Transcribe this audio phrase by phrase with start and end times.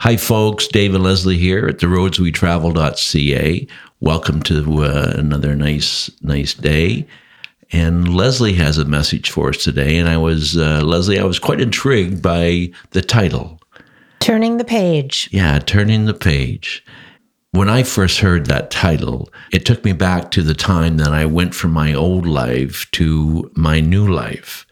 [0.00, 0.66] Hi, folks.
[0.66, 3.66] Dave and Leslie here at the roadswetravel.ca.
[4.00, 7.06] Welcome to uh, another nice, nice day.
[7.70, 9.98] And Leslie has a message for us today.
[9.98, 13.60] And I was, uh, Leslie, I was quite intrigued by the title.
[14.20, 15.28] Turning the page.
[15.32, 16.82] Yeah, Turning the Page.
[17.50, 21.26] When I first heard that title, it took me back to the time that I
[21.26, 24.66] went from my old life to my new life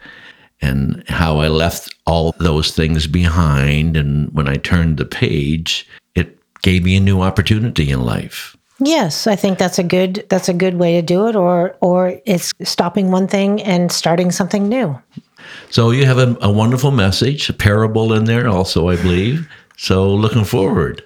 [0.60, 3.96] and how I left all those things behind.
[3.96, 8.56] And when I turned the page, it gave me a new opportunity in life.
[8.80, 12.20] Yes, I think that's a good that's a good way to do it or or
[12.26, 14.96] it's stopping one thing and starting something new.
[15.70, 19.48] So you have a, a wonderful message, a parable in there also, I believe.
[19.76, 21.02] So looking forward.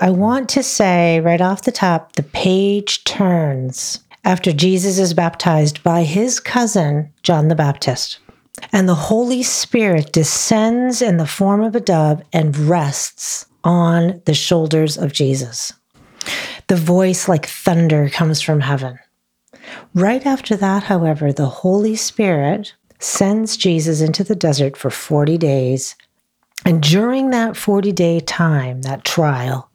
[0.00, 5.82] I want to say right off the top the page turns after Jesus is baptized
[5.84, 8.18] by his cousin John the Baptist.
[8.70, 14.34] And the Holy Spirit descends in the form of a dove and rests on the
[14.34, 15.72] shoulders of Jesus.
[16.68, 18.98] The voice like thunder comes from heaven.
[19.94, 25.96] Right after that, however, the Holy Spirit sends Jesus into the desert for 40 days.
[26.64, 29.70] And during that 40 day time, that trial,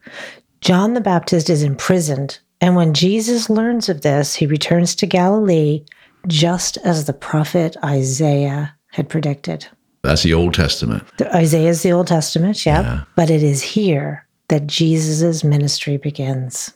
[0.61, 2.39] John the Baptist is imprisoned.
[2.61, 5.83] And when Jesus learns of this, he returns to Galilee
[6.25, 9.67] just as the prophet Isaiah had predicted.
[10.01, 11.03] That's the Old Testament.
[11.17, 12.83] The, Isaiah is the Old Testament, yep.
[12.83, 13.03] yeah.
[13.15, 16.73] But it is here that Jesus' ministry begins.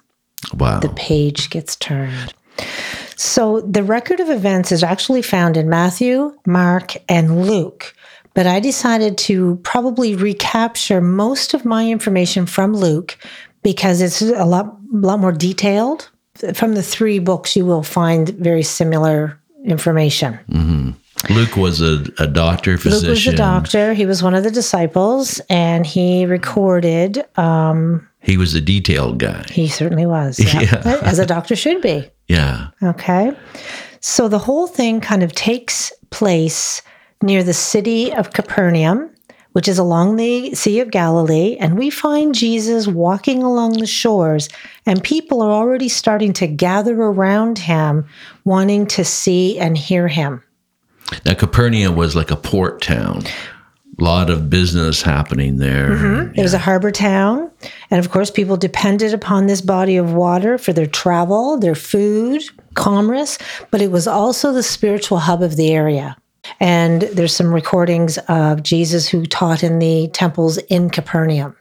[0.54, 0.80] Wow.
[0.80, 2.34] The page gets turned.
[3.16, 7.96] So the record of events is actually found in Matthew, Mark, and Luke.
[8.36, 13.18] But I decided to probably recapture most of my information from Luke
[13.64, 16.10] because it's a lot, lot more detailed.
[16.54, 20.40] From the three books, you will find very similar information.
[20.52, 20.92] Mm-hmm.
[21.34, 23.08] Luke was a, a doctor, physician.
[23.08, 23.94] Luke was a doctor.
[23.94, 27.24] He was one of the disciples, and he recorded.
[27.38, 29.46] Um, he was a detailed guy.
[29.50, 30.40] He certainly was.
[30.54, 30.62] Yeah.
[30.62, 31.00] yeah.
[31.04, 32.10] As a doctor should be.
[32.28, 32.68] Yeah.
[32.84, 33.32] Okay.
[34.00, 36.82] So the whole thing kind of takes place
[37.22, 39.10] near the city of Capernaum,
[39.54, 41.58] which is along the Sea of Galilee.
[41.60, 44.50] And we find Jesus walking along the shores,
[44.86, 48.06] and people are already starting to gather around him,
[48.44, 50.44] wanting to see and hear him.
[51.26, 53.24] Now, Capernaum was like a port town.
[54.00, 55.90] A lot of business happening there.
[55.92, 56.40] Mm-hmm.
[56.40, 57.52] It was a harbor town.
[57.92, 62.42] And of course, people depended upon this body of water for their travel, their food,
[62.74, 63.38] commerce,
[63.70, 66.18] but it was also the spiritual hub of the area.
[66.60, 71.56] And there's some recordings of Jesus who taught in the temples in Capernaum.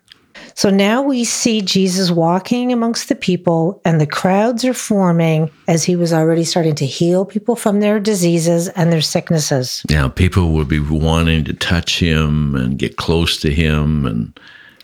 [0.60, 5.84] So now we see Jesus walking amongst the people, and the crowds are forming as
[5.84, 9.82] he was already starting to heal people from their diseases and their sicknesses.
[9.88, 14.04] Yeah, people would be wanting to touch him and get close to him.
[14.04, 14.38] And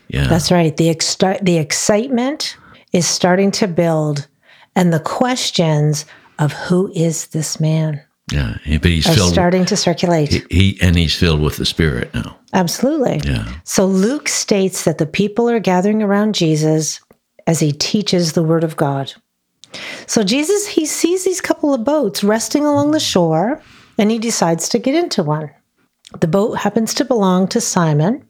[0.09, 0.29] yeah.
[0.29, 0.75] That's right.
[0.75, 2.57] The, ex- the excitement
[2.95, 4.29] is starting to build,
[4.77, 6.07] and the questions
[6.39, 8.01] of who is this man?
[8.33, 10.31] Yeah, but he's filled, starting to circulate.
[10.33, 12.37] He, he, and he's filled with the Spirit now.
[12.53, 13.21] Absolutely.
[13.25, 13.61] Yeah.
[13.63, 17.01] So Luke states that the people are gathering around Jesus
[17.47, 19.13] as he teaches the Word of God.
[20.07, 23.63] So Jesus he sees these couple of boats resting along the shore,
[23.99, 25.51] and he decides to get into one.
[26.21, 28.27] The boat happens to belong to Simon.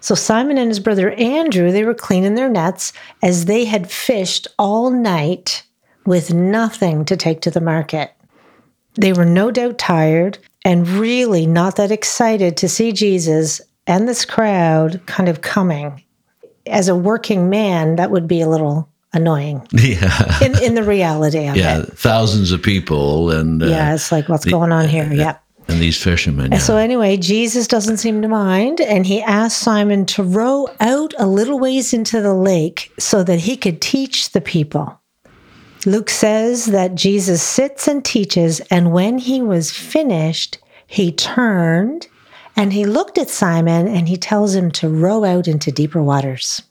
[0.00, 2.92] So Simon and his brother Andrew they were cleaning their nets
[3.22, 5.62] as they had fished all night
[6.04, 8.12] with nothing to take to the market.
[8.94, 14.24] They were no doubt tired and really not that excited to see Jesus and this
[14.24, 16.02] crowd kind of coming.
[16.66, 19.66] As a working man, that would be a little annoying.
[19.72, 20.42] Yeah.
[20.42, 21.88] In, in the reality of yeah, it.
[21.88, 23.30] Yeah, thousands of people.
[23.30, 25.04] and uh, Yeah, it's like, what's the, going on here?
[25.04, 25.42] Uh, yep.
[25.68, 26.52] And these fishermen.
[26.52, 26.58] Yeah.
[26.58, 28.80] So, anyway, Jesus doesn't seem to mind.
[28.80, 33.40] And he asked Simon to row out a little ways into the lake so that
[33.40, 35.00] he could teach the people.
[35.86, 42.06] Luke says that Jesus sits and teaches, and when he was finished, he turned
[42.56, 46.62] and he looked at Simon and he tells him to row out into deeper waters.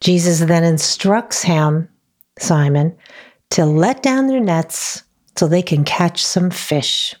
[0.00, 1.88] Jesus then instructs him,
[2.38, 2.96] Simon,
[3.50, 5.02] to let down their nets
[5.36, 7.14] so they can catch some fish.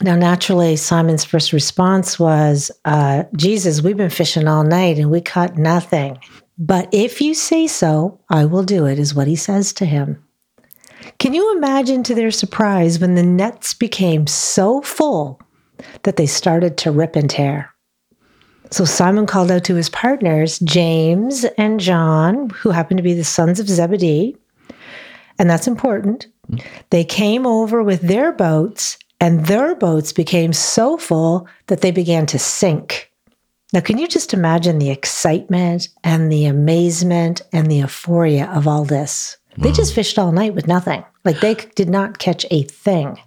[0.00, 5.20] Now, naturally, Simon's first response was, uh, Jesus, we've been fishing all night and we
[5.20, 6.18] caught nothing.
[6.56, 10.24] But if you say so, I will do it, is what he says to him.
[11.18, 15.40] Can you imagine to their surprise when the nets became so full
[16.02, 17.72] that they started to rip and tear?
[18.70, 23.24] So Simon called out to his partners, James and John, who happened to be the
[23.24, 24.36] sons of Zebedee.
[25.38, 26.26] And that's important.
[26.90, 32.26] They came over with their boats, and their boats became so full that they began
[32.26, 33.10] to sink.
[33.72, 38.84] Now, can you just imagine the excitement and the amazement and the euphoria of all
[38.84, 39.37] this?
[39.56, 41.04] They just fished all night with nothing.
[41.24, 43.18] Like they did not catch a thing.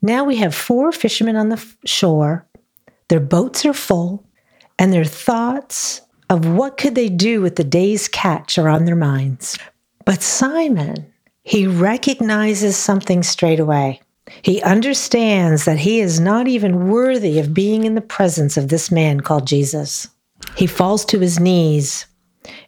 [0.00, 2.46] Now we have four fishermen on the f- shore.
[3.08, 4.24] Their boats are full,
[4.78, 6.00] and their thoughts
[6.30, 9.58] of what could they do with the day's catch are on their minds.
[10.04, 11.12] But Simon,
[11.42, 14.00] he recognizes something straight away.
[14.42, 18.90] He understands that he is not even worthy of being in the presence of this
[18.90, 20.08] man called Jesus.
[20.56, 22.06] He falls to his knees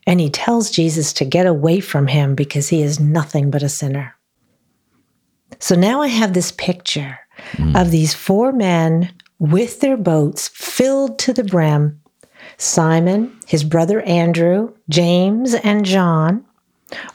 [0.07, 3.69] and he tells Jesus to get away from him because he is nothing but a
[3.69, 4.15] sinner.
[5.59, 7.19] So now I have this picture
[7.53, 7.77] hmm.
[7.77, 12.01] of these four men with their boats filled to the brim
[12.59, 16.45] Simon, his brother Andrew, James, and John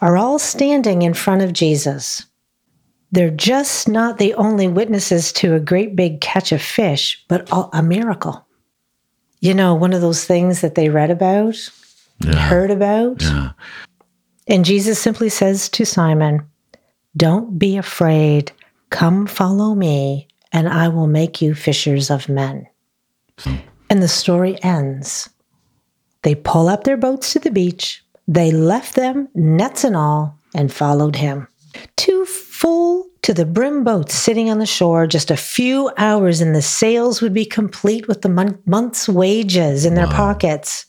[0.01, 2.25] are all standing in front of Jesus.
[3.11, 7.81] They're just not the only witnesses to a great big catch of fish, but a
[7.81, 8.45] miracle.
[9.39, 11.55] You know, one of those things that they read about,
[12.25, 12.35] Yeah.
[12.35, 13.21] heard about.
[13.21, 13.51] Yeah.
[14.47, 16.47] And Jesus simply says to Simon,
[17.15, 18.51] Don't be afraid.
[18.89, 22.67] Come follow me, and I will make you fishers of men.
[23.89, 25.29] And the story ends.
[26.23, 28.03] They pull up their boats to the beach.
[28.27, 31.47] They left them, nets and all, and followed him.
[31.95, 36.55] Two full to the brim boats sitting on the shore, just a few hours, and
[36.55, 40.85] the sales would be complete with the mon- month's wages in their pockets.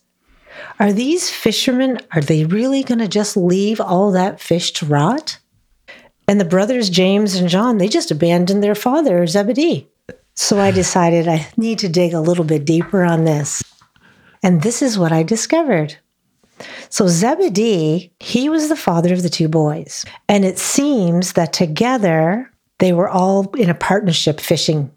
[0.78, 5.38] Are these fishermen, are they really going to just leave all that fish to rot?
[6.28, 9.88] And the brothers James and John, they just abandoned their father, Zebedee.
[10.34, 13.62] So I decided I need to dig a little bit deeper on this.
[14.42, 15.96] And this is what I discovered.
[16.88, 20.04] So Zebedee, he was the father of the two boys.
[20.28, 24.90] And it seems that together they were all in a partnership fishing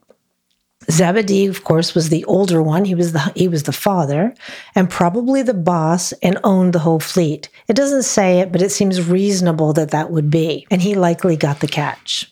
[0.89, 2.85] Zebedee, of course, was the older one.
[2.85, 4.33] He was the he was the father,
[4.75, 7.49] and probably the boss, and owned the whole fleet.
[7.67, 11.35] It doesn't say it, but it seems reasonable that that would be, and he likely
[11.35, 12.31] got the catch.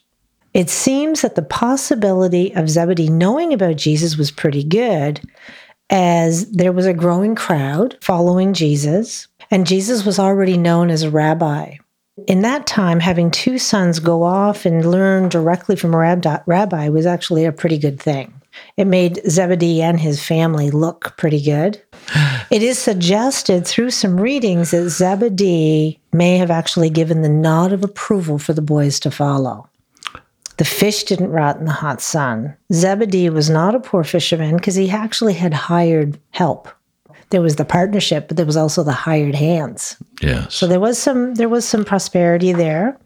[0.53, 5.19] It seems that the possibility of Zebedee knowing about Jesus was pretty good,
[5.89, 11.09] as there was a growing crowd following Jesus, and Jesus was already known as a
[11.09, 11.77] rabbi.
[12.27, 15.97] In that time, having two sons go off and learn directly from a
[16.45, 18.32] rabbi was actually a pretty good thing.
[18.77, 21.81] It made Zebedee and his family look pretty good.
[22.49, 27.83] It is suggested through some readings that Zebedee may have actually given the nod of
[27.83, 29.69] approval for the boys to follow.
[30.57, 32.55] The fish didn't rot in the hot sun.
[32.71, 36.69] Zebedee was not a poor fisherman because he actually had hired help.
[37.31, 39.97] There was the partnership, but there was also the hired hands.
[40.21, 40.53] Yes.
[40.53, 42.99] So there was some there was some prosperity there.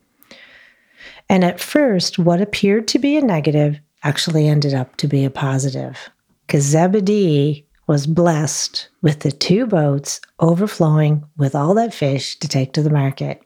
[1.30, 5.30] And at first, what appeared to be a negative actually ended up to be a
[5.30, 6.10] positive.
[6.46, 12.72] Because Zebedee was blessed with the two boats overflowing with all that fish to take
[12.74, 13.42] to the market.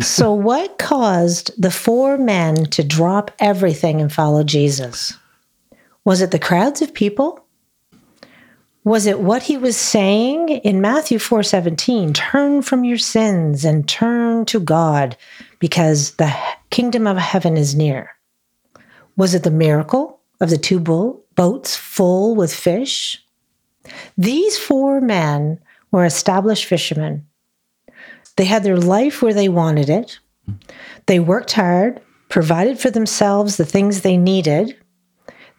[0.00, 5.12] so, what caused the four men to drop everything and follow Jesus?
[6.04, 7.44] Was it the crowds of people?
[8.82, 14.44] Was it what he was saying in Matthew 4:17, turn from your sins and turn
[14.46, 15.16] to God
[15.60, 16.34] because the
[16.70, 18.13] kingdom of heaven is near?
[19.16, 23.22] Was it the miracle of the two boats full with fish?
[24.16, 25.60] These four men
[25.90, 27.26] were established fishermen.
[28.36, 30.18] They had their life where they wanted it.
[31.06, 34.76] They worked hard, provided for themselves the things they needed.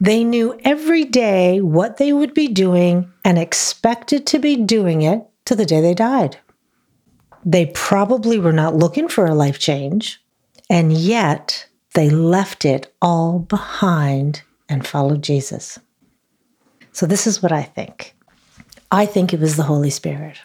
[0.02, 5.26] They knew every day what they would be doing and expected to be doing it
[5.46, 6.38] to the day they died.
[7.46, 10.22] They probably were not looking for a life change,
[10.70, 15.80] and yet they left it all behind and followed Jesus.
[16.92, 18.16] So, this is what I think.
[18.92, 20.38] I think it was the Holy Spirit.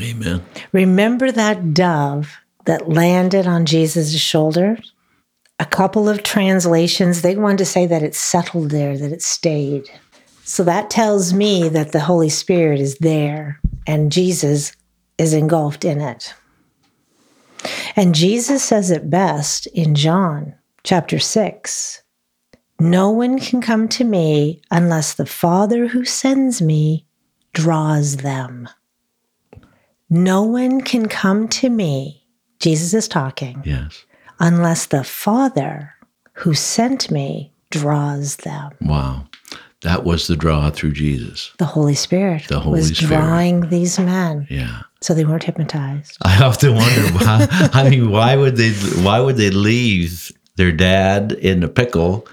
[0.00, 0.44] Amen.
[0.72, 4.78] Remember that dove that landed on Jesus' shoulder?
[5.58, 9.90] A couple of translations, they wanted to say that it settled there, that it stayed.
[10.44, 14.72] So that tells me that the Holy Spirit is there and Jesus
[15.18, 16.34] is engulfed in it.
[17.96, 22.02] And Jesus says it best in John chapter 6
[22.78, 27.06] No one can come to me unless the Father who sends me
[27.52, 28.68] draws them.
[30.08, 32.26] No one can come to me,
[32.58, 34.04] Jesus is talking, Yes.
[34.38, 35.94] unless the Father
[36.32, 38.72] who sent me draws them.
[38.80, 39.26] Wow.
[39.82, 41.52] That was the draw through Jesus.
[41.58, 43.08] The Holy Spirit The Holy was Spirit.
[43.08, 44.82] drawing these men, Yeah.
[45.00, 46.18] so they weren't hypnotized.
[46.22, 48.72] I often wonder why I mean why would they
[49.02, 52.26] why would they leave their dad in a pickle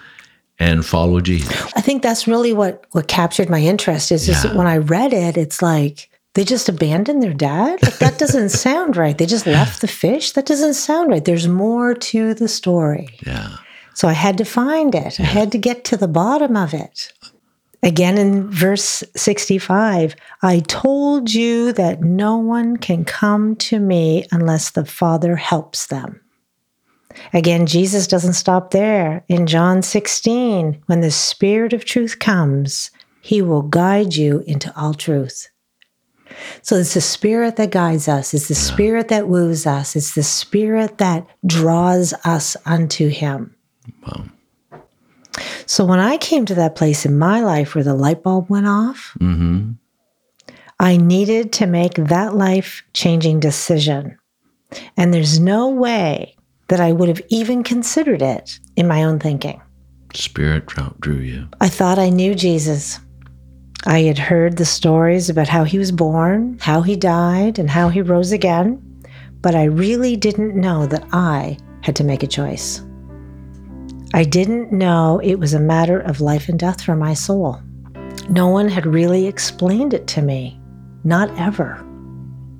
[0.59, 1.71] and follow Jesus.
[1.75, 4.55] I think that's really what what captured my interest is just Yeah.
[4.55, 7.81] when I read it, it's like they just abandoned their dad.
[7.81, 9.17] Like, that doesn't sound right.
[9.17, 10.33] They just left the fish.
[10.33, 11.23] That doesn't sound right.
[11.23, 13.07] There's more to the story.
[13.25, 13.55] Yeah.
[13.93, 15.19] So I had to find it.
[15.19, 17.11] I had to get to the bottom of it.
[17.87, 24.71] Again in verse 65, I told you that no one can come to me unless
[24.71, 26.19] the Father helps them.
[27.31, 29.23] Again, Jesus doesn't stop there.
[29.29, 32.91] In John 16, when the Spirit of truth comes,
[33.21, 35.47] he will guide you into all truth.
[36.63, 40.23] So it's the Spirit that guides us, it's the Spirit that woos us, it's the
[40.23, 43.55] Spirit that draws us unto him.
[44.05, 44.25] Wow.
[45.65, 48.67] So when I came to that place in my life where the light bulb went
[48.67, 49.73] off, Mm-hmm.
[50.79, 54.17] I needed to make that life changing decision.
[54.95, 56.35] And there's no way
[56.67, 59.59] that I would have even considered it in my own thinking.
[60.13, 61.47] Spirit drew drew you.
[61.61, 62.99] I thought I knew Jesus.
[63.85, 67.89] I had heard the stories about how he was born, how he died, and how
[67.89, 68.81] he rose again,
[69.41, 72.81] but I really didn't know that I had to make a choice.
[74.13, 77.61] I didn't know it was a matter of life and death for my soul.
[78.29, 80.59] No one had really explained it to me,
[81.03, 81.83] not ever.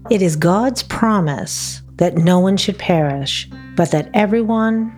[0.09, 4.93] It is God's promise that no one should perish, but that everyone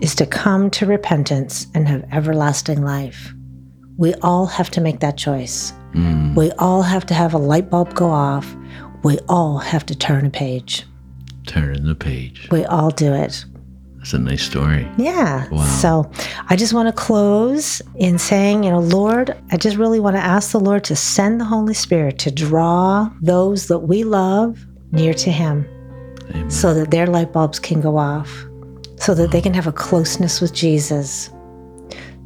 [0.00, 3.32] is to come to repentance and have everlasting life.
[3.96, 5.72] We all have to make that choice.
[5.92, 6.36] Mm.
[6.36, 8.56] We all have to have a light bulb go off.
[9.02, 10.84] We all have to turn a page.
[11.46, 12.48] Turn the page.
[12.50, 13.44] We all do it.
[13.98, 14.88] That's a nice story.
[14.96, 15.48] Yeah.
[15.50, 15.64] Wow.
[15.64, 16.10] So
[16.48, 20.22] I just want to close in saying, you know, Lord, I just really want to
[20.22, 25.12] ask the Lord to send the Holy Spirit to draw those that we love near
[25.14, 25.66] to Him
[26.30, 26.50] Amen.
[26.50, 28.46] so that their light bulbs can go off,
[28.96, 31.30] so that they can have a closeness with Jesus.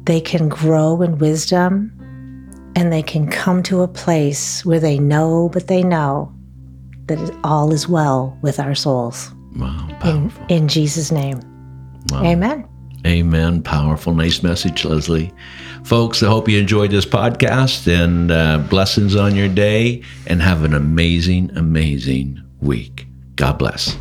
[0.03, 1.91] They can grow in wisdom
[2.75, 6.33] and they can come to a place where they know, but they know
[7.07, 9.31] that all is well with our souls.
[9.55, 9.87] Wow.
[9.89, 10.45] In, Powerful.
[10.49, 11.41] in Jesus' name.
[12.09, 12.23] Wow.
[12.25, 12.67] Amen.
[13.05, 13.61] Amen.
[13.61, 14.13] Powerful.
[14.13, 15.33] Nice message, Leslie.
[15.83, 20.63] Folks, I hope you enjoyed this podcast and uh, blessings on your day and have
[20.63, 23.07] an amazing, amazing week.
[23.35, 23.97] God bless.